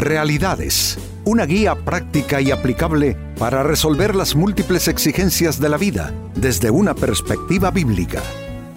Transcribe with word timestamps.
Realidades, 0.00 0.96
una 1.26 1.44
guía 1.44 1.74
práctica 1.74 2.40
y 2.40 2.50
aplicable 2.50 3.18
para 3.38 3.62
resolver 3.62 4.16
las 4.16 4.34
múltiples 4.34 4.88
exigencias 4.88 5.60
de 5.60 5.68
la 5.68 5.76
vida 5.76 6.14
desde 6.34 6.70
una 6.70 6.94
perspectiva 6.94 7.70
bíblica. 7.70 8.22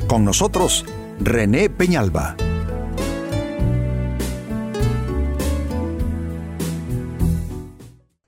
Con 0.05 0.25
nosotros, 0.25 0.83
René 1.21 1.69
Peñalba. 1.69 2.35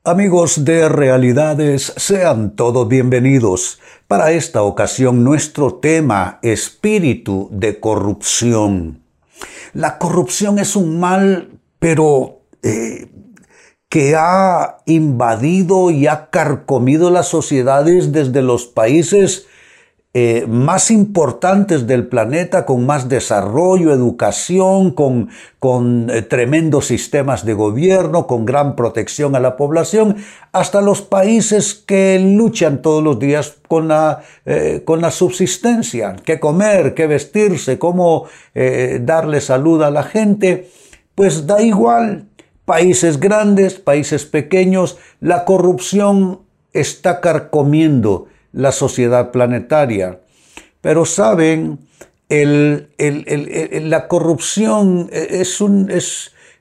Amigos 0.06 0.64
de 0.64 0.88
Realidades, 0.88 1.92
sean 1.98 2.56
todos 2.56 2.88
bienvenidos. 2.88 3.82
Para 4.08 4.32
esta 4.32 4.64
ocasión 4.64 5.22
nuestro 5.22 5.74
tema, 5.74 6.40
espíritu 6.42 7.50
de 7.52 7.78
corrupción. 7.78 9.02
La 9.74 9.98
corrupción 9.98 10.60
es 10.60 10.78
un 10.78 10.98
mal, 10.98 11.60
pero 11.78 12.35
eh, 12.68 13.10
que 13.90 14.16
ha 14.16 14.78
invadido 14.88 15.92
y 15.92 16.08
ha 16.08 16.32
carcomido 16.32 17.12
las 17.12 17.28
sociedades 17.28 18.12
desde 18.12 18.42
los 18.42 18.66
países 18.66 19.46
eh, 20.16 20.48
más 20.48 20.90
importantes 20.90 21.86
del 21.86 22.08
planeta, 22.08 22.66
con 22.66 22.88
más 22.88 23.08
desarrollo, 23.08 23.94
educación, 23.94 24.92
con, 24.92 25.30
con 25.60 26.10
eh, 26.10 26.24
tremendos 26.24 26.88
sistemas 26.88 27.46
de 27.46 27.54
gobierno, 27.54 28.26
con 28.26 28.48
gran 28.48 28.76
protección 28.76 29.36
a 29.36 29.40
la 29.40 29.58
población, 29.58 30.16
hasta 30.52 30.82
los 30.82 31.04
países 31.04 31.76
que 31.76 32.18
luchan 32.20 32.82
todos 32.82 33.04
los 33.04 33.20
días 33.20 33.58
con 33.68 33.88
la, 33.88 34.24
con 34.86 35.02
la 35.02 35.12
subsistencia, 35.12 36.16
qué 36.26 36.40
comer, 36.40 36.96
qué 36.96 37.06
vestirse, 37.06 37.78
cómo 37.78 38.26
darle 39.02 39.40
salud 39.40 39.84
a 39.84 39.92
la 39.92 40.04
gente, 40.04 40.70
pues 41.14 41.46
da 41.46 41.62
igual, 41.62 42.30
países 42.66 43.20
grandes, 43.20 43.76
países 43.76 44.26
pequeños, 44.26 44.98
la 45.22 45.46
corrupción 45.46 46.42
está 46.74 47.22
carcomiendo 47.22 48.28
la 48.52 48.72
sociedad 48.72 49.32
planetaria. 49.32 50.20
Pero 50.82 51.06
saben, 51.06 51.80
la 52.30 54.08
corrupción 54.08 55.10
es, 55.12 55.62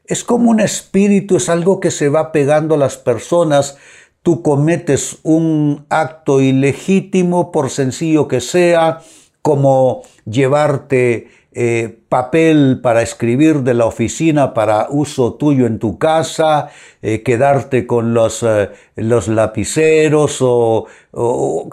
es 0.06 0.24
como 0.24 0.50
un 0.50 0.60
espíritu, 0.60 1.36
es 1.36 1.48
algo 1.48 1.80
que 1.80 1.90
se 1.90 2.08
va 2.08 2.32
pegando 2.32 2.74
a 2.74 2.78
las 2.78 2.96
personas. 2.96 3.78
Tú 4.22 4.42
cometes 4.42 5.18
un 5.22 5.86
acto 5.88 6.40
ilegítimo, 6.40 7.52
por 7.52 7.70
sencillo 7.70 8.28
que 8.28 8.40
sea, 8.40 9.00
como 9.42 10.02
llevarte 10.24 11.28
eh, 11.56 12.00
papel 12.08 12.80
para 12.82 13.02
escribir 13.02 13.62
de 13.62 13.74
la 13.74 13.86
oficina 13.86 14.54
para 14.54 14.88
uso 14.90 15.34
tuyo 15.34 15.66
en 15.66 15.78
tu 15.78 15.98
casa, 15.98 16.70
eh, 17.00 17.22
quedarte 17.22 17.86
con 17.86 18.12
los, 18.12 18.42
eh, 18.42 18.70
los 18.96 19.28
lapiceros 19.28 20.38
o, 20.40 20.86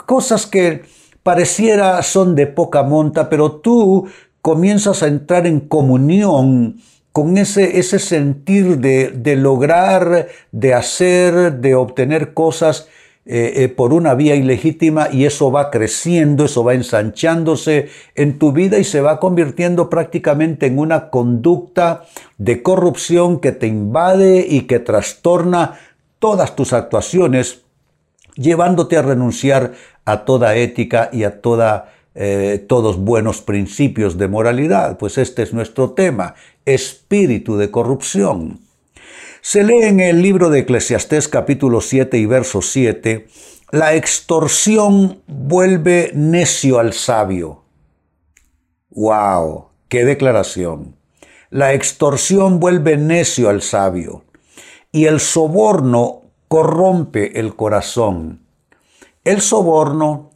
cosas 0.06 0.46
que 0.46 0.84
pareciera 1.24 2.04
son 2.04 2.36
de 2.36 2.46
poca 2.46 2.84
monta, 2.84 3.28
pero 3.28 3.54
tú 3.54 4.08
comienzas 4.44 5.02
a 5.02 5.08
entrar 5.08 5.48
en 5.48 5.60
comunión 5.62 6.80
con 7.12 7.38
ese, 7.38 7.80
ese 7.80 7.98
sentir 7.98 8.78
de, 8.78 9.10
de 9.10 9.36
lograr, 9.36 10.28
de 10.52 10.74
hacer, 10.76 11.54
de 11.54 11.74
obtener 11.74 12.36
cosas 12.36 12.88
eh, 13.24 13.54
eh, 13.64 13.68
por 13.70 13.94
una 13.94 14.16
vía 14.16 14.34
ilegítima 14.34 15.10
y 15.12 15.26
eso 15.26 15.52
va 15.52 15.70
creciendo, 15.70 16.46
eso 16.46 16.64
va 16.64 16.74
ensanchándose 16.74 17.90
en 18.16 18.40
tu 18.40 18.52
vida 18.52 18.80
y 18.80 18.84
se 18.84 19.00
va 19.00 19.20
convirtiendo 19.20 19.92
prácticamente 19.92 20.66
en 20.66 20.80
una 20.80 21.12
conducta 21.12 22.04
de 22.40 22.64
corrupción 22.64 23.40
que 23.40 23.52
te 23.52 23.68
invade 23.68 24.48
y 24.50 24.62
que 24.62 24.80
trastorna 24.80 25.80
todas 26.18 26.56
tus 26.56 26.74
actuaciones, 26.74 27.62
llevándote 28.36 28.98
a 28.98 29.04
renunciar 29.04 29.74
a 30.04 30.26
toda 30.26 30.56
ética 30.56 31.12
y 31.14 31.24
a 31.24 31.42
toda, 31.42 31.94
eh, 32.16 32.66
todos 32.68 32.98
buenos 32.98 33.44
principios 33.44 34.18
de 34.18 34.30
moralidad. 34.30 34.98
Pues 34.98 35.20
este 35.20 35.44
es 35.44 35.54
nuestro 35.54 35.92
tema, 35.92 36.34
espíritu 36.66 37.56
de 37.56 37.70
corrupción. 37.70 38.71
Se 39.44 39.64
lee 39.64 39.82
en 39.82 40.00
el 40.00 40.22
libro 40.22 40.52
de 40.52 40.60
Eclesiastés 40.60 41.28
capítulo 41.28 41.82
7 41.82 42.16
y 42.16 42.28
verso 42.28 42.62
7, 42.62 43.28
la 43.72 43.96
extorsión 43.96 45.24
vuelve 45.26 46.12
necio 46.14 46.78
al 46.78 46.94
sabio. 46.94 47.64
¡Wow! 48.92 49.70
¡Qué 49.90 50.06
declaración! 50.06 50.96
La 51.50 51.74
extorsión 51.74 52.60
vuelve 52.60 52.98
necio 52.98 53.50
al 53.50 53.64
sabio 53.64 54.26
y 54.92 55.06
el 55.06 55.20
soborno 55.20 56.22
corrompe 56.48 57.40
el 57.40 57.56
corazón. 57.56 58.46
El 59.24 59.42
soborno, 59.42 60.30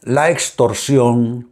la 0.00 0.30
extorsión, 0.30 1.50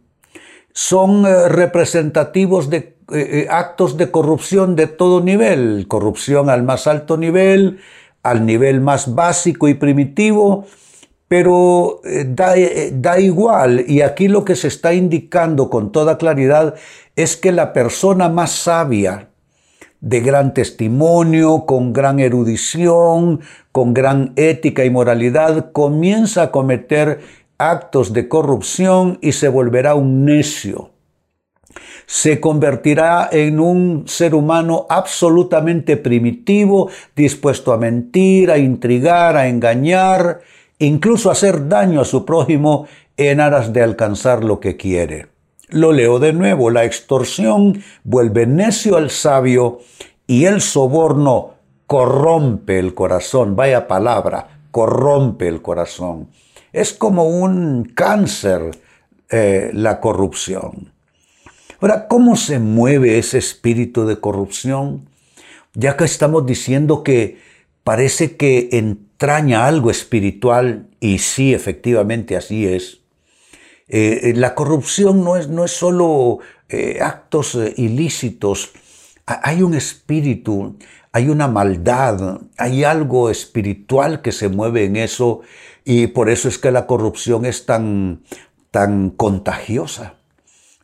son 0.73 1.27
eh, 1.27 1.49
representativos 1.49 2.71
de 2.71 2.94
eh, 3.11 3.43
eh, 3.43 3.47
actos 3.51 3.97
de 3.97 4.09
corrupción 4.09 4.75
de 4.75 4.87
todo 4.87 5.21
nivel, 5.21 5.85
corrupción 5.87 6.49
al 6.49 6.63
más 6.63 6.87
alto 6.87 7.17
nivel, 7.17 7.77
al 8.23 8.47
nivel 8.47 8.81
más 8.81 9.13
básico 9.13 9.67
y 9.67 9.75
primitivo, 9.75 10.65
pero 11.27 12.01
eh, 12.03 12.25
da, 12.27 12.55
da, 12.93 13.19
igual. 13.19 13.85
Y 13.87 14.01
aquí 14.01 14.27
lo 14.27 14.43
que 14.43 14.55
se 14.55 14.69
está 14.69 14.95
indicando 14.95 15.69
con 15.69 15.91
toda 15.91 16.17
claridad 16.17 16.73
es 17.15 17.37
que 17.37 17.51
la 17.51 17.73
persona 17.73 18.27
más 18.27 18.51
sabia, 18.51 19.29
de 20.01 20.21
gran 20.21 20.55
testimonio, 20.55 21.65
con 21.67 21.93
gran 21.93 22.19
erudición, 22.19 23.41
con 23.71 23.93
gran 23.93 24.33
ética 24.35 24.83
y 24.83 24.89
moralidad, 24.89 25.71
comienza 25.73 26.43
a 26.43 26.51
cometer 26.51 27.19
actos 27.59 28.13
de 28.13 28.27
corrupción 28.27 29.19
y 29.21 29.33
se 29.33 29.47
volverá 29.47 29.93
un 29.93 30.25
necio 30.25 30.94
se 32.05 32.39
convertirá 32.39 33.29
en 33.31 33.59
un 33.59 34.03
ser 34.07 34.35
humano 34.35 34.85
absolutamente 34.89 35.97
primitivo, 35.97 36.89
dispuesto 37.15 37.73
a 37.73 37.77
mentir, 37.77 38.51
a 38.51 38.57
intrigar, 38.57 39.37
a 39.37 39.47
engañar, 39.47 40.41
incluso 40.79 41.29
a 41.29 41.33
hacer 41.33 41.67
daño 41.67 42.01
a 42.01 42.05
su 42.05 42.25
prójimo 42.25 42.87
en 43.17 43.39
aras 43.39 43.73
de 43.73 43.81
alcanzar 43.81 44.43
lo 44.43 44.59
que 44.59 44.77
quiere. 44.77 45.27
Lo 45.69 45.91
leo 45.91 46.19
de 46.19 46.33
nuevo, 46.33 46.69
la 46.69 46.85
extorsión 46.85 47.81
vuelve 48.03 48.45
necio 48.45 48.97
al 48.97 49.09
sabio 49.09 49.79
y 50.27 50.45
el 50.45 50.61
soborno 50.61 51.55
corrompe 51.87 52.77
el 52.77 52.93
corazón. 52.93 53.55
Vaya 53.55 53.87
palabra, 53.87 54.59
corrompe 54.71 55.47
el 55.47 55.61
corazón. 55.61 56.29
Es 56.71 56.93
como 56.93 57.25
un 57.25 57.91
cáncer 57.95 58.71
eh, 59.29 59.71
la 59.73 59.99
corrupción. 59.99 60.94
Ahora, 61.85 62.07
¿cómo 62.07 62.35
se 62.35 62.57
mueve 62.57 63.19
ese 63.19 63.37
espíritu 63.37 64.07
de 64.07 64.19
corrupción? 64.19 65.07
Ya 65.75 65.95
que 65.95 66.03
estamos 66.03 66.47
diciendo 66.47 67.03
que 67.03 67.37
parece 67.83 68.37
que 68.37 68.69
entraña 68.71 69.67
algo 69.67 69.91
espiritual, 69.91 70.87
y 70.99 71.19
sí, 71.19 71.53
efectivamente 71.53 72.35
así 72.35 72.65
es. 72.65 73.01
Eh, 73.87 74.19
eh, 74.23 74.33
la 74.35 74.55
corrupción 74.55 75.23
no 75.23 75.37
es, 75.37 75.47
no 75.47 75.63
es 75.63 75.73
solo 75.73 76.39
eh, 76.69 76.97
actos 77.03 77.55
ilícitos, 77.75 78.71
hay 79.27 79.61
un 79.61 79.75
espíritu, 79.75 80.79
hay 81.11 81.29
una 81.29 81.47
maldad, 81.47 82.41
hay 82.57 82.83
algo 82.83 83.29
espiritual 83.29 84.23
que 84.23 84.31
se 84.31 84.49
mueve 84.49 84.85
en 84.85 84.95
eso 84.95 85.41
y 85.83 86.07
por 86.07 86.31
eso 86.31 86.47
es 86.47 86.57
que 86.57 86.71
la 86.71 86.87
corrupción 86.87 87.45
es 87.45 87.67
tan, 87.67 88.23
tan 88.71 89.11
contagiosa. 89.11 90.15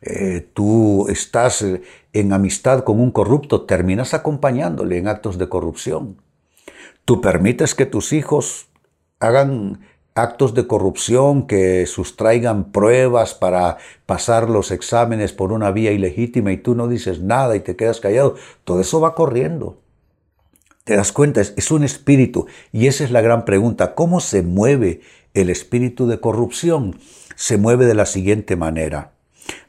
Eh, 0.02 0.48
tú 0.52 1.06
estás 1.08 1.62
eh, 1.62 1.82
en 2.12 2.32
amistad 2.32 2.82
con 2.82 3.00
un 3.00 3.12
corrupto, 3.12 3.62
terminas 3.62 4.14
acompañándole 4.14 4.98
en 4.98 5.06
actos 5.06 5.38
de 5.38 5.48
corrupción. 5.48 6.16
Tú 7.04 7.20
permites 7.20 7.74
que 7.74 7.86
tus 7.86 8.12
hijos 8.12 8.66
hagan 9.20 9.80
actos 10.14 10.54
de 10.54 10.66
corrupción, 10.66 11.46
que 11.46 11.86
sustraigan 11.86 12.72
pruebas 12.72 13.34
para 13.34 13.78
pasar 14.04 14.50
los 14.50 14.72
exámenes 14.72 15.32
por 15.32 15.52
una 15.52 15.70
vía 15.70 15.92
ilegítima 15.92 16.52
y 16.52 16.58
tú 16.58 16.74
no 16.74 16.88
dices 16.88 17.20
nada 17.20 17.56
y 17.56 17.60
te 17.60 17.76
quedas 17.76 18.00
callado. 18.00 18.34
Todo 18.64 18.80
eso 18.80 19.00
va 19.00 19.14
corriendo. 19.14 19.78
¿Te 20.84 20.96
das 20.96 21.12
cuenta? 21.12 21.40
Es, 21.40 21.70
un 21.70 21.84
espíritu. 21.84 22.46
Y 22.72 22.88
esa 22.88 23.04
es 23.04 23.12
la 23.12 23.20
gran 23.20 23.44
pregunta. 23.44 23.94
¿Cómo 23.94 24.18
se 24.18 24.42
mueve 24.42 25.00
el 25.32 25.48
espíritu 25.48 26.08
de 26.08 26.18
corrupción? 26.18 26.98
Se 27.36 27.56
mueve 27.56 27.86
de 27.86 27.94
la 27.94 28.04
siguiente 28.04 28.56
manera 28.56 29.12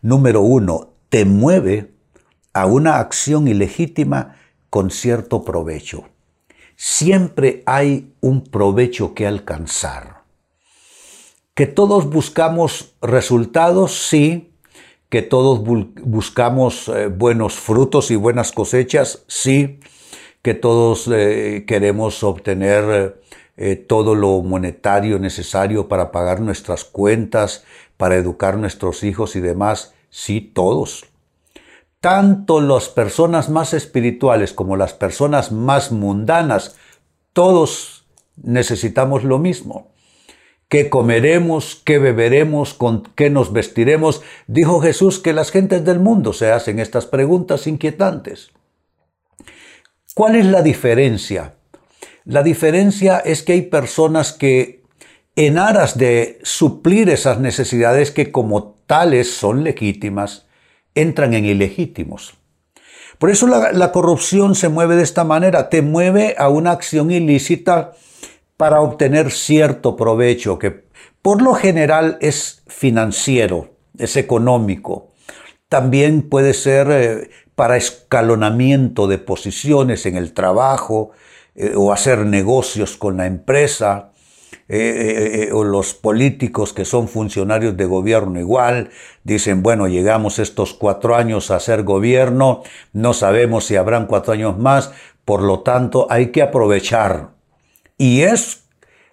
número 0.01 0.41
uno, 0.41 0.93
te 1.09 1.25
mueve 1.25 1.91
a 2.53 2.65
una 2.65 2.99
acción 2.99 3.47
ilegítima 3.47 4.35
con 4.69 4.91
cierto 4.91 5.43
provecho. 5.43 6.05
Siempre 6.75 7.63
hay 7.65 8.13
un 8.21 8.43
provecho 8.43 9.13
que 9.13 9.27
alcanzar. 9.27 10.23
Que 11.53 11.67
todos 11.67 12.09
buscamos 12.09 12.95
resultados, 13.01 14.07
sí. 14.07 14.51
Que 15.09 15.21
todos 15.21 15.61
buscamos 15.63 16.87
eh, 16.87 17.07
buenos 17.07 17.53
frutos 17.53 18.09
y 18.09 18.15
buenas 18.15 18.51
cosechas, 18.51 19.23
sí. 19.27 19.79
que 20.41 20.55
todos 20.55 21.07
eh, 21.11 21.63
queremos 21.67 22.23
obtener 22.23 23.21
eh, 23.55 23.75
todo 23.75 24.15
lo 24.15 24.41
monetario 24.41 25.19
necesario 25.19 25.87
para 25.87 26.11
pagar 26.11 26.41
nuestras 26.41 26.83
cuentas, 26.83 27.63
para 27.97 28.15
educar 28.15 28.57
nuestros 28.57 29.03
hijos 29.03 29.35
y 29.35 29.41
demás. 29.41 29.93
Sí, 30.09 30.41
todos. 30.41 31.05
Tanto 31.99 32.59
las 32.59 32.89
personas 32.89 33.49
más 33.49 33.73
espirituales 33.73 34.53
como 34.53 34.75
las 34.75 34.93
personas 34.93 35.51
más 35.51 35.91
mundanas, 35.91 36.75
todos 37.31 38.05
necesitamos 38.35 39.23
lo 39.23 39.39
mismo. 39.39 39.93
¿Qué 40.67 40.89
comeremos? 40.89 41.81
¿Qué 41.85 41.99
beberemos? 41.99 42.73
¿Con 42.73 43.03
qué 43.15 43.29
nos 43.29 43.53
vestiremos? 43.53 44.21
Dijo 44.47 44.81
Jesús 44.81 45.19
que 45.19 45.31
las 45.31 45.51
gentes 45.51 45.85
del 45.85 45.99
mundo 45.99 46.33
se 46.33 46.51
hacen 46.51 46.79
estas 46.79 47.05
preguntas 47.05 47.67
inquietantes. 47.67 48.51
¿Cuál 50.15 50.35
es 50.35 50.45
la 50.45 50.61
diferencia? 50.61 51.53
La 52.25 52.43
diferencia 52.43 53.19
es 53.19 53.43
que 53.43 53.53
hay 53.53 53.61
personas 53.63 54.33
que 54.33 54.82
en 55.35 55.57
aras 55.57 55.97
de 55.97 56.39
suplir 56.43 57.09
esas 57.09 57.39
necesidades 57.39 58.11
que 58.11 58.31
como 58.31 58.75
tales 58.85 59.33
son 59.33 59.63
legítimas, 59.63 60.45
entran 60.95 61.33
en 61.33 61.45
ilegítimos. 61.45 62.35
Por 63.17 63.29
eso 63.29 63.47
la, 63.47 63.91
corrupción 63.91 64.55
se 64.55 64.69
mueve 64.69 64.95
de 64.95 65.03
esta 65.03 65.23
manera, 65.23 65.69
te 65.69 65.81
mueve 65.81 66.35
a 66.37 66.49
una 66.49 66.71
acción 66.71 67.09
ilícita 67.11 67.93
para 68.57 68.81
obtener 68.81 69.31
cierto 69.31 69.95
provecho 69.95 70.59
que 70.59 70.83
por 71.21 71.41
lo 71.41 71.53
general 71.53 72.17
es 72.21 72.63
financiero, 72.67 73.69
es 73.97 74.17
económico. 74.17 75.11
También 75.69 76.27
puede 76.29 76.53
ser 76.53 76.87
eh, 76.91 77.29
para 77.55 77.77
escalonamiento 77.77 79.07
de 79.07 79.19
posiciones 79.19 80.05
en 80.05 80.17
el 80.17 80.33
trabajo 80.33 81.11
eh, 81.55 81.73
o 81.75 81.93
hacer 81.93 82.25
negocios 82.25 82.97
con 82.97 83.17
la 83.17 83.25
empresa. 83.25 84.11
Eh, 84.75 85.51
o 85.53 85.63
los 85.63 85.93
políticos 85.93 86.73
que 86.73 86.83
son 86.83 87.07
funcionarios 87.07 87.77
de 87.77 87.85
gobierno 87.85 88.39
igual, 88.39 88.89
dicen, 89.23 89.61
bueno, 89.61 89.87
llegamos 89.87 90.39
estos 90.39 90.73
cuatro 90.73 91.15
años 91.15 91.51
a 91.51 91.59
ser 91.59 91.83
gobierno, 91.83 92.63
no 92.91 93.13
sabemos 93.13 93.65
si 93.65 93.75
habrán 93.75 94.07
cuatro 94.07 94.33
años 94.33 94.57
más, 94.57 94.91
por 95.25 95.43
lo 95.43 95.59
tanto 95.59 96.07
hay 96.09 96.31
que 96.31 96.41
aprovechar 96.41 97.33
y 97.99 98.23
es, 98.23 98.63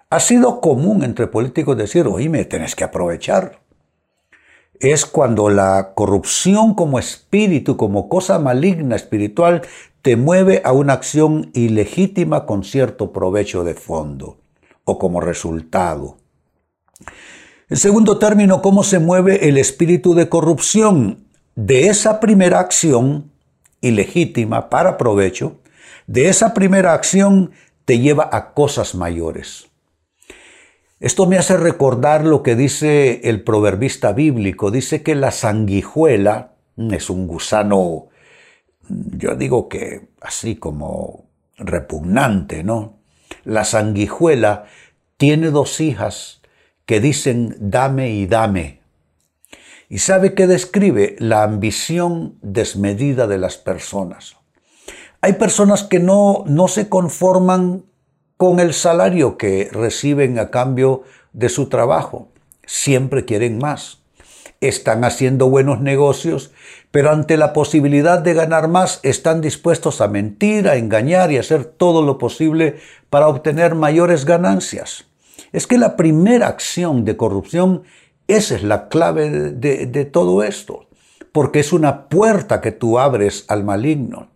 ha 0.09 0.19
sido 0.19 0.61
común 0.61 1.03
entre 1.03 1.27
políticos 1.27 1.77
decir, 1.77 2.07
oye, 2.07 2.27
me 2.27 2.43
tenés 2.45 2.75
que 2.75 2.83
aprovechar. 2.83 3.61
Es 4.79 5.05
cuando 5.05 5.49
la 5.49 5.91
corrupción 5.93 6.73
como 6.73 6.97
espíritu, 6.97 7.77
como 7.77 8.09
cosa 8.09 8.39
maligna 8.39 8.95
espiritual, 8.95 9.61
te 10.01 10.15
mueve 10.15 10.63
a 10.65 10.71
una 10.71 10.93
acción 10.93 11.51
ilegítima 11.53 12.47
con 12.47 12.63
cierto 12.63 13.13
provecho 13.13 13.63
de 13.63 13.75
fondo 13.75 14.40
o 14.85 14.97
como 14.97 15.21
resultado. 15.21 16.17
En 17.69 17.77
segundo 17.77 18.19
término, 18.19 18.61
¿cómo 18.61 18.83
se 18.83 18.99
mueve 18.99 19.47
el 19.47 19.57
espíritu 19.57 20.13
de 20.13 20.29
corrupción? 20.29 21.25
De 21.55 21.87
esa 21.87 22.19
primera 22.19 22.59
acción 22.59 23.31
ilegítima 23.81 24.69
para 24.69 24.97
provecho, 24.97 25.59
de 26.07 26.29
esa 26.29 26.53
primera 26.53 26.93
acción 26.93 27.51
te 27.85 27.99
lleva 27.99 28.29
a 28.31 28.53
cosas 28.53 28.95
mayores. 28.95 29.67
Esto 30.99 31.25
me 31.25 31.37
hace 31.37 31.57
recordar 31.57 32.25
lo 32.25 32.43
que 32.43 32.55
dice 32.55 33.21
el 33.23 33.43
proverbista 33.43 34.13
bíblico. 34.13 34.69
Dice 34.69 35.01
que 35.01 35.15
la 35.15 35.31
sanguijuela 35.31 36.53
es 36.91 37.09
un 37.09 37.25
gusano, 37.25 38.09
yo 38.87 39.35
digo 39.35 39.67
que 39.67 40.09
así 40.21 40.57
como 40.57 41.25
repugnante, 41.57 42.63
¿no? 42.63 43.00
La 43.43 43.63
sanguijuela 43.63 44.65
tiene 45.17 45.51
dos 45.51 45.79
hijas 45.79 46.41
que 46.85 46.99
dicen 46.99 47.55
dame 47.59 48.11
y 48.11 48.27
dame. 48.27 48.81
¿Y 49.89 49.99
sabe 49.99 50.33
qué 50.33 50.47
describe? 50.47 51.15
La 51.19 51.43
ambición 51.43 52.37
desmedida 52.41 53.27
de 53.27 53.37
las 53.37 53.57
personas. 53.57 54.37
Hay 55.21 55.33
personas 55.33 55.83
que 55.83 55.99
no, 55.99 56.43
no 56.47 56.67
se 56.67 56.89
conforman 56.89 57.83
con 58.37 58.59
el 58.59 58.73
salario 58.73 59.37
que 59.37 59.69
reciben 59.71 60.39
a 60.39 60.49
cambio 60.49 61.03
de 61.33 61.49
su 61.49 61.69
trabajo. 61.69 62.29
Siempre 62.65 63.25
quieren 63.25 63.59
más. 63.59 64.01
Están 64.61 65.03
haciendo 65.03 65.49
buenos 65.49 65.81
negocios, 65.81 66.51
pero 66.91 67.09
ante 67.09 67.37
la 67.37 67.53
posibilidad 67.53 68.19
de 68.19 68.33
ganar 68.33 68.67
más 68.67 68.99
están 69.03 69.41
dispuestos 69.41 70.01
a 70.01 70.09
mentir, 70.09 70.67
a 70.67 70.75
engañar 70.75 71.31
y 71.31 71.37
a 71.37 71.39
hacer 71.39 71.63
todo 71.63 72.01
lo 72.01 72.17
posible 72.17 72.75
para 73.09 73.29
obtener 73.29 73.75
mayores 73.75 74.25
ganancias. 74.25 75.05
Es 75.53 75.67
que 75.67 75.77
la 75.77 75.95
primera 75.95 76.47
acción 76.47 77.05
de 77.05 77.17
corrupción, 77.17 77.83
esa 78.27 78.55
es 78.55 78.63
la 78.63 78.89
clave 78.89 79.29
de, 79.29 79.85
de 79.85 80.05
todo 80.05 80.43
esto, 80.43 80.87
porque 81.31 81.61
es 81.61 81.71
una 81.71 82.09
puerta 82.09 82.59
que 82.59 82.71
tú 82.71 82.99
abres 82.99 83.45
al 83.47 83.63
maligno. 83.63 84.27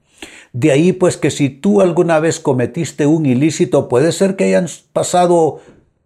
De 0.53 0.71
ahí 0.71 0.93
pues 0.93 1.17
que 1.17 1.31
si 1.31 1.49
tú 1.49 1.81
alguna 1.81 2.19
vez 2.21 2.39
cometiste 2.39 3.05
un 3.05 3.25
ilícito, 3.25 3.89
puede 3.89 4.13
ser 4.13 4.37
que 4.37 4.45
hayan 4.45 4.67
pasado 4.93 5.59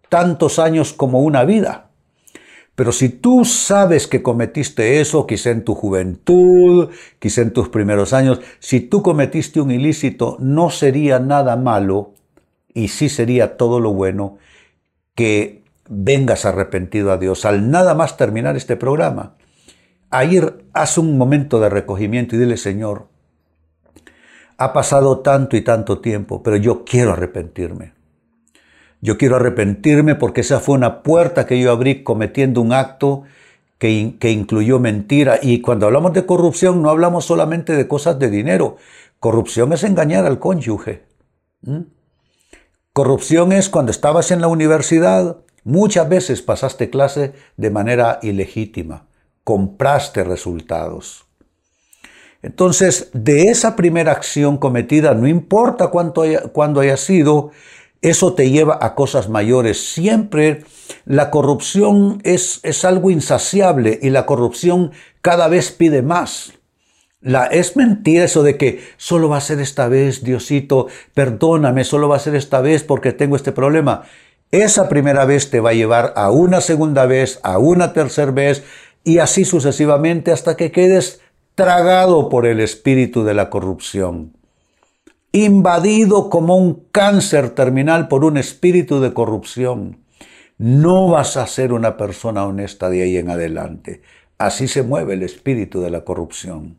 tantos 0.08 0.58
años 0.58 0.92
como 0.92 1.20
una 1.20 1.44
vida. 1.44 1.89
Pero 2.80 2.92
si 2.92 3.10
tú 3.10 3.44
sabes 3.44 4.06
que 4.06 4.22
cometiste 4.22 5.02
eso, 5.02 5.26
quizá 5.26 5.50
en 5.50 5.64
tu 5.64 5.74
juventud, 5.74 6.88
quizá 7.18 7.42
en 7.42 7.52
tus 7.52 7.68
primeros 7.68 8.14
años, 8.14 8.40
si 8.58 8.80
tú 8.80 9.02
cometiste 9.02 9.60
un 9.60 9.70
ilícito, 9.70 10.38
no 10.40 10.70
sería 10.70 11.18
nada 11.18 11.56
malo 11.56 12.14
y 12.72 12.88
sí 12.88 13.10
sería 13.10 13.58
todo 13.58 13.80
lo 13.80 13.92
bueno 13.92 14.38
que 15.14 15.62
vengas 15.90 16.46
arrepentido 16.46 17.12
a 17.12 17.18
Dios 17.18 17.44
al 17.44 17.70
nada 17.70 17.92
más 17.92 18.16
terminar 18.16 18.56
este 18.56 18.76
programa. 18.76 19.34
A 20.08 20.24
ir, 20.24 20.64
haz 20.72 20.96
un 20.96 21.18
momento 21.18 21.60
de 21.60 21.68
recogimiento 21.68 22.34
y 22.34 22.38
dile, 22.38 22.56
Señor, 22.56 23.08
ha 24.56 24.72
pasado 24.72 25.18
tanto 25.18 25.54
y 25.54 25.60
tanto 25.60 25.98
tiempo, 25.98 26.42
pero 26.42 26.56
yo 26.56 26.86
quiero 26.86 27.12
arrepentirme. 27.12 27.99
Yo 29.00 29.16
quiero 29.16 29.36
arrepentirme 29.36 30.14
porque 30.14 30.42
esa 30.42 30.60
fue 30.60 30.74
una 30.74 31.02
puerta 31.02 31.46
que 31.46 31.58
yo 31.60 31.70
abrí 31.70 32.02
cometiendo 32.02 32.60
un 32.60 32.72
acto 32.72 33.22
que, 33.78 34.16
que, 34.18 34.30
incluyó 34.30 34.78
mentira. 34.78 35.38
Y 35.40 35.60
cuando 35.62 35.86
hablamos 35.86 36.12
de 36.12 36.26
corrupción 36.26 36.82
no 36.82 36.90
hablamos 36.90 37.24
solamente 37.24 37.74
de 37.74 37.88
cosas 37.88 38.18
de 38.18 38.28
dinero. 38.28 38.76
Corrupción 39.18 39.72
es 39.72 39.84
engañar 39.84 40.26
al 40.26 40.38
cónyuge. 40.38 41.04
Corrupción 42.92 43.52
es 43.52 43.68
cuando 43.68 43.90
estabas 43.90 44.30
en 44.30 44.40
la 44.40 44.48
universidad, 44.48 45.38
muchas 45.64 46.08
veces 46.08 46.42
pasaste 46.42 46.90
clase 46.90 47.32
de 47.56 47.70
manera 47.70 48.18
ilegítima, 48.22 49.06
compraste 49.44 50.24
resultados. 50.24 51.26
Entonces, 52.42 53.10
de 53.12 53.44
esa 53.44 53.76
primera 53.76 54.12
acción 54.12 54.56
cometida, 54.56 55.14
no 55.14 55.28
importa 55.28 55.88
cuánto 55.88 56.22
cuándo 56.52 56.80
haya 56.80 56.96
sido, 56.96 57.50
eso 58.02 58.34
te 58.34 58.50
lleva 58.50 58.78
a 58.80 58.94
cosas 58.94 59.28
mayores. 59.28 59.92
Siempre 59.92 60.64
la 61.04 61.30
corrupción 61.30 62.20
es, 62.24 62.60
es 62.62 62.84
algo 62.84 63.10
insaciable 63.10 63.98
y 64.02 64.10
la 64.10 64.26
corrupción 64.26 64.92
cada 65.20 65.48
vez 65.48 65.70
pide 65.70 66.02
más. 66.02 66.52
La, 67.20 67.44
es 67.46 67.76
mentira 67.76 68.24
eso 68.24 68.42
de 68.42 68.56
que 68.56 68.82
solo 68.96 69.28
va 69.28 69.36
a 69.36 69.42
ser 69.42 69.60
esta 69.60 69.88
vez, 69.88 70.24
Diosito, 70.24 70.86
perdóname, 71.12 71.84
solo 71.84 72.08
va 72.08 72.16
a 72.16 72.20
ser 72.20 72.34
esta 72.34 72.62
vez 72.62 72.82
porque 72.82 73.12
tengo 73.12 73.36
este 73.36 73.52
problema. 73.52 74.04
Esa 74.50 74.88
primera 74.88 75.26
vez 75.26 75.50
te 75.50 75.60
va 75.60 75.70
a 75.70 75.74
llevar 75.74 76.14
a 76.16 76.30
una 76.30 76.62
segunda 76.62 77.04
vez, 77.04 77.38
a 77.42 77.58
una 77.58 77.92
tercera 77.92 78.32
vez 78.32 78.64
y 79.04 79.18
así 79.18 79.44
sucesivamente 79.44 80.32
hasta 80.32 80.56
que 80.56 80.72
quedes 80.72 81.20
tragado 81.54 82.30
por 82.30 82.46
el 82.46 82.58
espíritu 82.58 83.22
de 83.22 83.34
la 83.34 83.50
corrupción, 83.50 84.32
invadido 85.32 86.30
como 86.30 86.56
un 86.56 86.86
cáncer 86.90 87.50
terminal 87.50 88.08
por 88.08 88.24
un 88.24 88.36
espíritu 88.36 89.00
de 89.00 89.12
corrupción. 89.12 90.04
No 90.58 91.08
vas 91.08 91.36
a 91.36 91.46
ser 91.46 91.72
una 91.72 91.96
persona 91.96 92.44
honesta 92.44 92.90
de 92.90 93.02
ahí 93.02 93.16
en 93.16 93.30
adelante. 93.30 94.02
Así 94.38 94.68
se 94.68 94.82
mueve 94.82 95.14
el 95.14 95.22
espíritu 95.22 95.80
de 95.80 95.90
la 95.90 96.04
corrupción. 96.04 96.78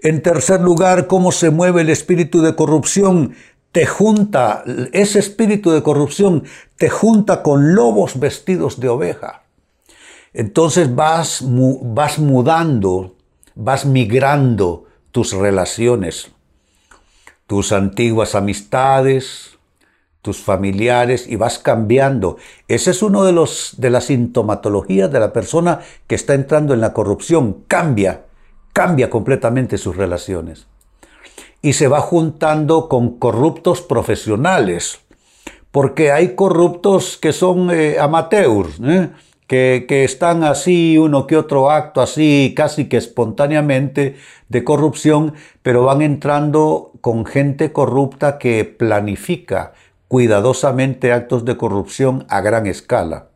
En 0.00 0.22
tercer 0.22 0.60
lugar, 0.60 1.06
¿cómo 1.06 1.32
se 1.32 1.50
mueve 1.50 1.82
el 1.82 1.90
espíritu 1.90 2.42
de 2.42 2.54
corrupción? 2.54 3.34
Te 3.72 3.86
junta, 3.86 4.64
ese 4.92 5.18
espíritu 5.18 5.70
de 5.70 5.82
corrupción 5.82 6.44
te 6.76 6.88
junta 6.88 7.42
con 7.42 7.74
lobos 7.74 8.18
vestidos 8.18 8.80
de 8.80 8.88
oveja. 8.88 9.44
Entonces 10.32 10.94
vas, 10.94 11.42
vas 11.42 12.18
mudando 12.18 13.16
vas 13.56 13.86
migrando 13.86 14.84
tus 15.10 15.32
relaciones, 15.32 16.30
tus 17.46 17.72
antiguas 17.72 18.34
amistades, 18.34 19.58
tus 20.22 20.38
familiares 20.38 21.26
y 21.28 21.36
vas 21.36 21.58
cambiando. 21.60 22.36
Ese 22.66 22.90
es 22.90 23.02
uno 23.02 23.24
de 23.24 23.32
los 23.32 23.74
de 23.78 23.90
las 23.90 24.06
sintomatologías 24.06 25.10
de 25.10 25.20
la 25.20 25.32
persona 25.32 25.80
que 26.08 26.16
está 26.16 26.34
entrando 26.34 26.74
en 26.74 26.80
la 26.80 26.92
corrupción, 26.92 27.64
cambia, 27.68 28.24
cambia 28.72 29.08
completamente 29.08 29.78
sus 29.78 29.96
relaciones. 29.96 30.66
y 31.62 31.72
se 31.72 31.88
va 31.88 32.00
juntando 32.00 32.88
con 32.88 33.18
corruptos 33.18 33.82
profesionales, 33.82 35.00
porque 35.72 36.12
hay 36.12 36.36
corruptos 36.36 37.16
que 37.16 37.32
son 37.32 37.70
eh, 37.70 37.98
amateurs, 37.98 38.78
¿eh? 38.84 39.10
Que, 39.46 39.86
están 40.04 40.42
así, 40.42 40.98
uno 40.98 41.26
que 41.26 41.36
otro 41.36 41.70
acto 41.70 42.00
así, 42.00 42.52
casi 42.56 42.88
que 42.88 42.96
espontáneamente 42.96 44.16
de 44.48 44.64
corrupción, 44.64 45.34
pero 45.62 45.84
van 45.84 46.02
entrando 46.02 46.92
con 47.00 47.26
gente 47.26 47.72
corrupta 47.72 48.38
que 48.38 48.64
planifica 48.64 49.72
cuidadosamente 50.08 51.12
actos 51.12 51.44
de 51.44 51.56
corrupción 51.56 52.26
a 52.28 52.40
gran 52.40 52.66
escala. 52.66 53.28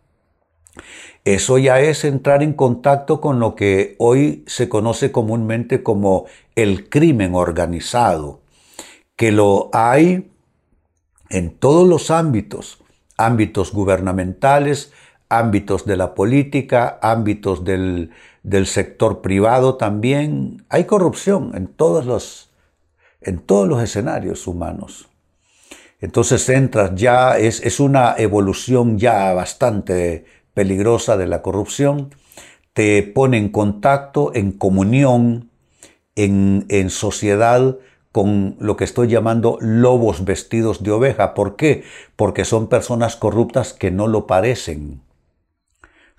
Eso 1.25 1.59
ya 1.59 1.81
es 1.81 2.05
entrar 2.05 2.43
en 2.43 2.55
contacto 2.55 3.21
con 3.21 3.41
lo 3.41 3.55
que 3.55 3.95
hoy 3.99 4.43
se 4.47 4.69
conoce 4.69 5.13
comúnmente 5.13 5.83
como 5.83 6.25
el 6.57 6.89
crimen 6.89 7.35
organizado, 7.35 8.41
que 9.17 9.31
lo 9.31 9.69
hay 9.73 10.31
en 11.29 11.51
todos 11.51 11.87
los 11.87 12.11
ámbitos, 12.11 12.83
ámbitos 13.17 13.73
gubernamentales, 13.73 14.93
ámbitos 15.31 15.87
de 15.87 15.97
la 15.97 16.15
política, 16.15 16.99
ámbitos 17.01 17.65
del, 17.65 18.11
sector 18.67 19.23
privado 19.23 19.77
también. 19.77 20.65
Hay 20.69 20.85
corrupción 20.85 21.53
en 21.55 21.69
todos 21.69 22.05
los, 22.05 22.51
en 23.23 23.39
todos 23.39 23.67
los 23.67 23.83
escenarios 23.83 24.47
humanos. 24.47 25.09
Entonces 26.01 26.49
entras 26.49 26.95
ya, 26.95 27.39
es, 27.39 27.61
es 27.63 27.79
una 27.79 28.15
evolución 28.19 28.99
ya 28.99 29.33
bastante 29.33 30.25
peligrosa 30.53 31.17
de 31.17 31.27
la 31.27 31.43
corrupción, 31.43 32.15
te 32.73 33.03
pone 33.03 33.37
en 33.37 33.51
contacto, 33.51 34.33
en 34.35 34.53
comunión, 34.53 35.51
en, 36.17 36.67
en 36.69 36.91
sociedad 36.91 37.79
con 38.11 38.57
lo 38.59 38.77
que 38.77 38.85
estoy 38.85 39.09
llamando 39.09 39.59
lobos 39.61 40.25
vestidos 40.25 40.83
de 40.83 40.91
oveja. 40.91 41.35
¿Por 41.35 41.55
qué? 41.55 41.85
Porque 42.17 42.45
son 42.45 42.69
personas 42.69 43.15
corruptas 43.15 43.73
que 43.73 43.91
no 43.91 44.09
lo 44.09 44.27
parecen. 44.27 45.03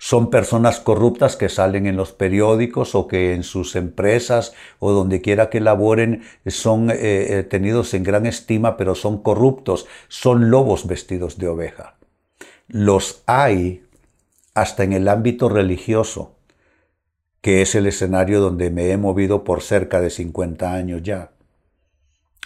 Son 0.04 0.30
personas 0.30 0.80
corruptas 0.80 1.36
que 1.36 1.48
salen 1.48 1.86
en 1.86 1.94
los 1.94 2.10
periódicos 2.10 2.96
o 2.96 3.06
que 3.06 3.34
en 3.34 3.44
sus 3.44 3.76
empresas 3.76 4.52
o 4.80 4.90
donde 4.90 5.20
quiera 5.20 5.48
que 5.48 5.60
laboren 5.60 6.24
son 6.44 6.90
eh, 6.90 6.96
eh, 6.98 7.42
tenidos 7.44 7.94
en 7.94 8.02
gran 8.02 8.26
estima, 8.26 8.76
pero 8.76 8.96
son 8.96 9.22
corruptos. 9.22 9.86
Son 10.08 10.50
lobos 10.50 10.88
vestidos 10.88 11.38
de 11.38 11.46
oveja. 11.46 11.98
Los 12.66 13.22
hay 13.26 13.84
hasta 14.54 14.82
en 14.82 14.92
el 14.92 15.06
ámbito 15.06 15.48
religioso, 15.48 16.34
que 17.40 17.62
es 17.62 17.76
el 17.76 17.86
escenario 17.86 18.40
donde 18.40 18.70
me 18.70 18.90
he 18.90 18.96
movido 18.96 19.44
por 19.44 19.62
cerca 19.62 20.00
de 20.00 20.10
50 20.10 20.74
años 20.74 21.04
ya. 21.04 21.30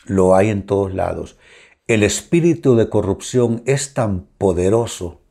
Lo 0.04 0.36
hay 0.36 0.50
en 0.50 0.66
todos 0.66 0.92
lados. 0.92 1.38
El 1.86 2.02
espíritu 2.02 2.76
de 2.76 2.90
corrupción 2.90 3.62
es 3.64 3.94
tan 3.94 4.26
poderoso, 4.36 5.22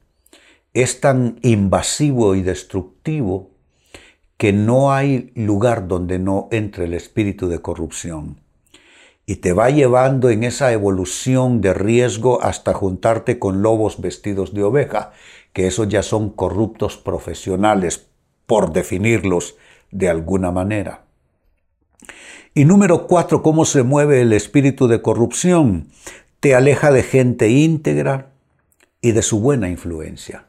es 0.76 1.00
tan 1.00 1.40
invasivo 1.42 2.36
y 2.36 2.42
destructivo, 2.42 3.50
que 4.36 4.52
no 4.52 4.92
hay 4.92 5.32
lugar 5.34 5.88
donde 5.88 6.20
no 6.20 6.50
entre 6.52 6.84
el 6.84 6.94
espíritu 6.94 7.48
de 7.48 7.60
corrupción. 7.60 8.42
Y 9.26 9.38
te 9.38 9.54
va 9.54 9.70
llevando 9.70 10.30
en 10.30 10.44
esa 10.44 10.74
evolución 10.74 11.62
de 11.62 11.74
riesgo 11.74 12.44
hasta 12.44 12.74
juntarte 12.74 13.40
con 13.40 13.62
lobos 13.62 14.02
vestidos 14.02 14.54
de 14.54 14.64
oveja, 14.64 15.14
que 15.54 15.66
esos 15.66 15.88
ya 15.88 16.04
son 16.04 16.30
corruptos 16.30 16.98
profesionales, 16.98 18.08
por 18.46 18.74
definirlos 18.74 19.56
de 19.92 20.10
alguna 20.10 20.52
manera. 20.52 21.06
Y 22.54 22.66
número 22.66 23.08
cuatro, 23.08 23.42
¿cómo 23.42 23.64
se 23.64 23.84
mueve 23.84 24.22
el 24.22 24.34
espíritu 24.34 24.90
de 24.90 25.02
corrupción? 25.02 25.88
Te 26.42 26.54
aleja 26.54 26.92
de 26.92 27.02
gente 27.02 27.48
íntegra 27.48 28.34
y 29.00 29.14
de 29.14 29.22
su 29.22 29.40
buena 29.40 29.70
influencia. 29.70 30.48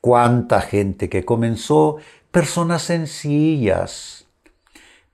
¿Cuánta 0.00 0.60
gente 0.60 1.08
que 1.08 1.24
comenzó, 1.24 1.98
personas 2.30 2.82
sencillas, 2.82 4.26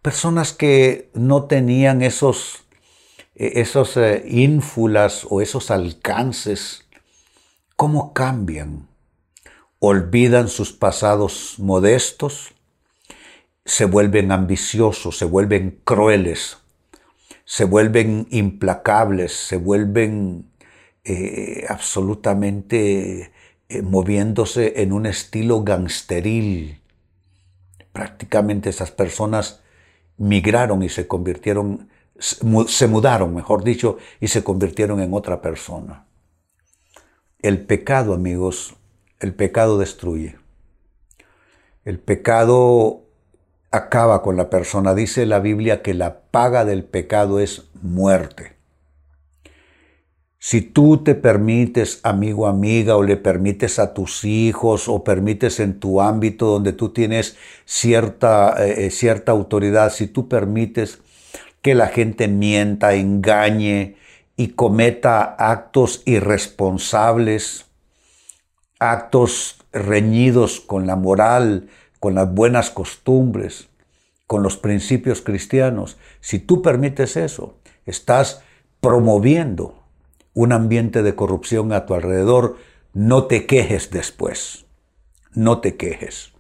personas 0.07 0.53
que 0.53 1.11
no 1.15 1.47
tenían 1.47 2.01
esos, 2.01 2.65
eh, 3.35 3.55
esos 3.57 3.97
eh, 3.97 4.23
ínfulas 4.29 5.27
o 5.29 5.41
esos 5.41 5.73
alcances. 5.73 6.87
¿Cómo 7.75 8.13
cambian? 8.13 8.89
Olvidan 9.81 10.49
sus 10.49 10.73
pasados 10.73 11.57
modestos, 11.59 12.55
se 13.65 13.85
vuelven 13.85 14.31
ambiciosos, 14.31 15.19
se 15.19 15.25
vuelven 15.25 15.81
crueles, 15.83 16.59
se 17.45 17.65
vuelven 17.65 18.29
implacables, 18.31 19.33
se 19.33 19.57
vuelven 19.57 20.51
eh, 21.05 21.67
absolutamente 21.69 23.33
eh, 23.69 23.83
moviéndose 23.83 24.83
en 24.83 24.93
un 24.93 25.07
estilo 25.07 25.63
gangsteril. 25.63 26.81
Prácticamente 27.93 28.71
esas 28.71 28.91
personas 28.91 29.63
migraron 30.17 30.83
y 30.83 30.89
se 30.89 31.07
convirtieron, 31.07 31.89
se 32.19 32.87
mudaron, 32.87 33.35
mejor 33.35 33.65
dicho, 33.65 33.99
y 34.21 34.29
se 34.29 34.45
convirtieron 34.45 35.01
en 35.01 35.13
otra 35.15 35.41
persona. 35.41 36.07
El 37.41 37.65
pecado, 37.65 38.15
amigos, 38.15 38.77
el 39.21 39.35
pecado 39.35 39.79
destruye. 39.79 40.37
El 41.85 41.99
pecado 41.99 43.05
acaba 43.71 44.23
con 44.23 44.37
la 44.37 44.51
persona. 44.51 44.95
Dice 44.95 45.27
la 45.27 45.39
Biblia 45.39 45.83
que 45.83 45.95
la 45.95 46.21
paga 46.21 46.65
del 46.65 46.85
pecado 46.85 47.41
es 47.41 47.69
muerte. 47.81 48.56
Si 50.39 50.61
tú 50.61 50.99
te 50.99 51.15
permites, 51.15 52.01
amigo, 52.03 52.47
amiga, 52.47 52.97
o 52.97 53.03
le 53.03 53.17
permites 53.17 53.79
a 53.79 53.95
tus 53.95 54.25
hijos, 54.25 54.89
o 54.89 55.03
permites 55.03 55.61
en 55.61 55.81
tu 55.81 56.01
ámbito 56.01 56.47
donde 56.47 56.73
tú 56.73 56.91
tienes 56.91 57.37
cierta, 57.65 58.55
eh, 58.65 58.91
cierta 58.91 59.33
autoridad, 59.33 59.93
si 59.93 60.07
tú 60.07 60.29
permites 60.29 60.99
que 61.63 61.75
la 61.75 61.89
gente 61.89 62.29
mienta, 62.29 62.95
engañe, 62.95 63.97
y 64.37 64.49
cometa 64.49 65.35
actos 65.39 66.03
irresponsables, 66.05 67.65
actos 68.79 69.59
reñidos 69.73 70.61
con 70.61 70.87
la 70.87 70.97
moral, 70.97 71.69
con 71.99 72.15
las 72.15 72.33
buenas 72.33 72.71
costumbres, 72.71 73.69
con 74.27 74.43
los 74.43 74.59
principios 74.59 75.23
cristianos, 75.23 75.97
si 76.21 76.39
tú 76.39 76.61
permites 76.61 77.17
eso, 77.17 77.57
estás 77.87 78.43
promoviendo 78.81 79.86
un 80.37 80.53
ambiente 80.53 81.03
de 81.03 81.15
corrupción 81.15 81.73
a 81.73 81.87
tu 81.87 81.95
alrededor, 81.95 82.59
no 82.93 83.25
te 83.25 83.47
quejes 83.47 83.91
después, 83.91 84.67
no 85.33 85.61
te 85.61 85.77
quejes. 85.77 86.35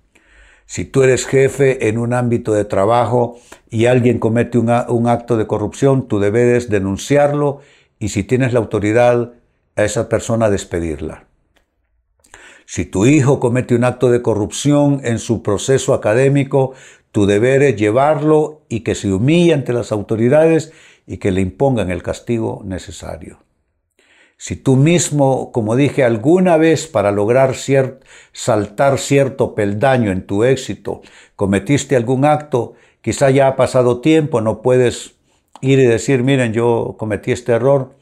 Si 0.66 0.84
tú 0.84 1.02
eres 1.02 1.24
jefe 1.24 1.88
en 1.88 1.96
un 1.96 2.12
ámbito 2.12 2.52
de 2.52 2.66
trabajo 2.66 3.38
y 3.70 3.86
alguien 3.86 4.18
comete 4.18 4.58
un, 4.58 4.68
acto 4.68 5.38
de 5.38 5.46
corrupción, 5.46 6.08
tú 6.08 6.18
debes 6.18 6.68
denunciarlo 6.68 7.60
y 7.98 8.10
si 8.10 8.22
tienes 8.22 8.52
la 8.52 8.58
autoridad 8.58 9.32
a 9.76 9.84
esa 9.84 10.10
persona 10.10 10.50
despedirla. 10.50 11.24
Si 12.66 12.84
tu 12.84 13.06
hijo 13.06 13.40
comete 13.40 13.74
un 13.74 13.84
acto 13.84 14.10
de 14.10 14.20
corrupción 14.20 15.00
en 15.04 15.18
su 15.18 15.42
proceso 15.42 15.94
académico, 15.94 16.74
tu 17.12 17.24
deber 17.24 17.62
es 17.62 17.76
llevarlo 17.76 18.60
y 18.68 18.80
que 18.80 18.94
se 18.94 19.10
humille 19.10 19.54
ante 19.54 19.72
las 19.72 19.90
autoridades 19.90 20.74
y 21.06 21.16
que 21.16 21.30
le 21.30 21.40
impongan 21.40 21.90
el 21.90 22.02
castigo 22.02 22.60
necesario. 22.62 23.45
Si 24.38 24.54
tú 24.54 24.76
mismo, 24.76 25.50
como 25.50 25.76
dije 25.76 26.04
alguna 26.04 26.58
vez, 26.58 26.86
para 26.86 27.10
lograr 27.10 27.54
saltar 28.32 28.98
cierto 28.98 29.54
peldaño 29.54 30.12
en 30.12 30.26
tu 30.26 30.44
éxito, 30.44 31.00
cometiste 31.36 31.96
algún 31.96 32.26
acto, 32.26 32.74
quizá 33.00 33.30
ya 33.30 33.48
ha 33.48 33.56
pasado 33.56 34.00
tiempo, 34.02 34.42
no 34.42 34.60
puedes 34.60 35.14
ir 35.62 35.78
y 35.78 35.86
decir, 35.86 36.22
miren, 36.22 36.52
yo 36.52 36.96
cometí 36.98 37.32
este 37.32 37.52
error, 37.52 37.94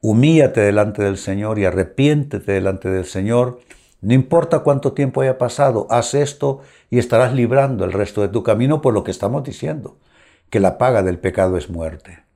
humíllate 0.00 0.60
delante 0.60 1.02
del 1.02 1.18
Señor 1.18 1.58
y 1.58 1.64
arrepiéntete 1.64 2.52
delante 2.52 2.88
del 2.88 3.04
Señor. 3.04 3.60
No 4.00 4.14
importa 4.14 4.60
cuánto 4.60 4.92
tiempo 4.92 5.22
haya 5.22 5.38
pasado, 5.38 5.88
haz 5.90 6.14
esto 6.14 6.60
y 6.88 6.98
estarás 6.98 7.34
librando 7.34 7.84
el 7.84 7.92
resto 7.92 8.22
de 8.22 8.28
tu 8.28 8.44
camino 8.44 8.80
por 8.80 8.94
lo 8.94 9.02
que 9.02 9.10
estamos 9.10 9.42
diciendo, 9.42 9.98
que 10.50 10.60
la 10.60 10.78
paga 10.78 11.02
del 11.02 11.18
pecado 11.18 11.56
es 11.56 11.68
muerte. 11.68 12.29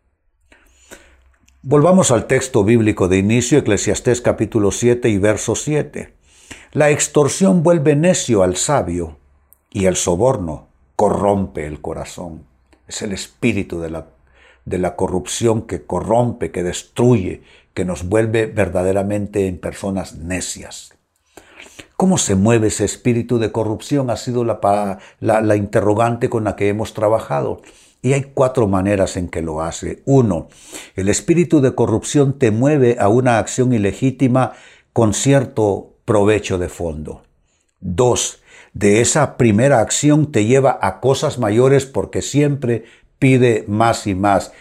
Volvamos 1.66 2.10
al 2.10 2.26
texto 2.26 2.62
bíblico 2.62 3.08
de 3.08 3.16
inicio, 3.16 3.56
Eclesiastés 3.56 4.20
capítulo 4.20 4.70
7 4.70 5.08
y 5.08 5.16
verso 5.16 5.54
7. 5.54 6.12
La 6.72 6.90
extorsión 6.90 7.62
vuelve 7.62 7.96
necio 7.96 8.42
al 8.42 8.56
sabio 8.56 9.16
y 9.70 9.86
el 9.86 9.96
soborno 9.96 10.68
corrompe 10.94 11.66
el 11.66 11.80
corazón. 11.80 12.44
Es 12.86 13.00
el 13.00 13.12
espíritu 13.12 13.80
de 13.80 13.88
la 13.88 14.08
de 14.66 14.76
la 14.76 14.94
corrupción 14.94 15.62
que 15.62 15.86
corrompe, 15.86 16.50
que 16.50 16.62
destruye, 16.62 17.40
que 17.72 17.86
nos 17.86 18.10
vuelve 18.10 18.44
verdaderamente 18.44 19.46
en 19.46 19.58
personas 19.58 20.16
necias. 20.16 20.92
¿Cómo 21.96 22.18
se 22.18 22.34
mueve 22.34 22.66
ese 22.66 22.84
espíritu 22.84 23.38
de 23.38 23.52
corrupción? 23.52 24.10
Ha 24.10 24.16
sido 24.16 24.44
la, 24.44 24.98
la, 25.20 25.56
interrogante 25.56 26.28
con 26.28 26.44
la 26.44 26.56
que 26.56 26.68
hemos 26.68 26.92
trabajado. 26.92 27.62
Y 28.04 28.12
hay 28.12 28.32
cuatro 28.34 28.68
maneras 28.68 29.16
en 29.16 29.28
que 29.28 29.40
lo 29.40 29.62
hace. 29.62 30.02
Uno, 30.04 30.48
el 30.94 31.08
espíritu 31.08 31.62
de 31.62 31.74
corrupción 31.74 32.38
te 32.38 32.50
mueve 32.50 32.98
a 33.00 33.08
una 33.08 33.38
acción 33.38 33.72
ilegítima 33.72 34.52
con 34.92 35.14
cierto 35.14 35.94
provecho 36.04 36.58
de 36.58 36.68
fondo. 36.68 37.22
Dos, 37.80 38.42
de 38.74 39.00
esa 39.00 39.38
primera 39.38 39.80
acción 39.80 40.32
te 40.32 40.44
lleva 40.44 40.78
a 40.82 41.00
cosas 41.00 41.38
mayores 41.38 41.86
porque 41.86 42.20
siempre 42.20 42.84
pide 43.18 43.64
más 43.68 44.06
y 44.06 44.14
más. 44.14 44.52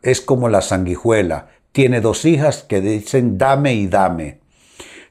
Es 0.00 0.22
como 0.22 0.48
la 0.48 0.62
sanguijuela. 0.62 1.48
Tiene 1.72 2.00
dos 2.00 2.24
hijas 2.24 2.62
que 2.62 2.80
dicen 2.80 3.36
dame 3.36 3.74
y 3.74 3.88
dame. 3.88 4.40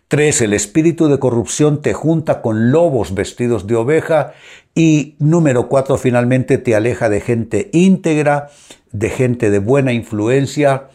Tres, 0.08 0.42
el 0.42 0.54
espíritu 0.54 1.08
de 1.08 1.18
corrupción 1.18 1.82
te 1.82 1.94
junta 1.94 2.44
con 2.44 2.72
lobos 2.72 3.16
vestidos 3.16 3.66
de 3.66 3.76
oveja. 3.76 4.34
Y 4.76 5.16
número 5.18 5.68
cuatro, 5.68 5.98
finalmente 5.98 6.60
te 6.60 6.76
aleja 6.76 7.10
de 7.10 7.22
gente 7.22 7.70
íntegra, 7.74 8.50
de 8.92 9.10
gente 9.10 9.50
de 9.50 9.60
buena 9.60 9.94
influencia, 9.94 10.90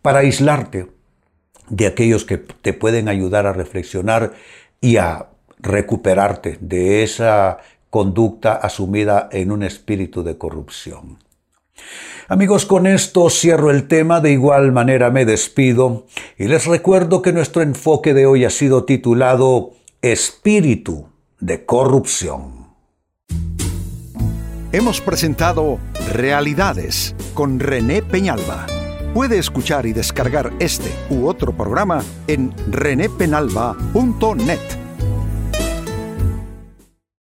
para 0.00 0.20
aislarte 0.20 0.88
de 1.68 1.86
aquellos 1.86 2.24
que 2.24 2.38
te 2.38 2.72
pueden 2.72 3.08
ayudar 3.08 3.46
a 3.46 3.52
reflexionar 3.52 4.32
y 4.80 4.96
a 4.96 5.28
recuperarte 5.58 6.58
de 6.60 7.02
esa 7.02 7.58
conducta 7.90 8.54
asumida 8.54 9.28
en 9.30 9.52
un 9.52 9.62
espíritu 9.62 10.22
de 10.22 10.38
corrupción. 10.38 11.18
Amigos, 12.28 12.64
con 12.64 12.86
esto 12.86 13.28
cierro 13.28 13.70
el 13.70 13.86
tema, 13.86 14.20
de 14.20 14.32
igual 14.32 14.72
manera 14.72 15.10
me 15.10 15.24
despido 15.24 16.06
y 16.38 16.48
les 16.48 16.66
recuerdo 16.66 17.20
que 17.20 17.32
nuestro 17.32 17.62
enfoque 17.62 18.14
de 18.14 18.26
hoy 18.26 18.44
ha 18.44 18.50
sido 18.50 18.84
titulado 18.84 19.72
Espíritu 20.00 21.08
de 21.40 21.66
Corrupción. 21.66 22.64
Hemos 24.72 25.00
presentado 25.00 25.78
Realidades 26.12 27.14
con 27.34 27.60
René 27.60 28.02
Peñalba. 28.02 28.66
Puede 29.12 29.38
escuchar 29.38 29.86
y 29.86 29.92
descargar 29.92 30.52
este 30.58 30.90
u 31.10 31.28
otro 31.28 31.56
programa 31.56 32.02
en 32.26 32.52
renépenalba.net. 32.70 34.83